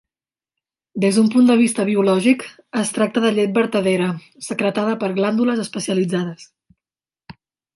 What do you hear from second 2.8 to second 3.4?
es tracta de